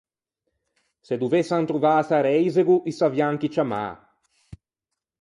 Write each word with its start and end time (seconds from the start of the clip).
Se 1.07 1.15
dovessan 1.21 1.67
trovâse 1.69 2.13
à 2.17 2.21
reisego, 2.27 2.75
i 2.89 2.91
savian 2.97 3.35
chi 3.39 3.49
ciammâ. 3.55 3.85